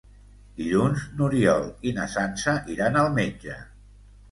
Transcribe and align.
Dilluns 0.61 1.03
n'Oriol 1.19 1.69
i 1.91 1.95
na 1.99 2.09
Sança 2.15 2.57
iran 2.79 3.01
al 3.05 3.13
metge. 3.21 3.63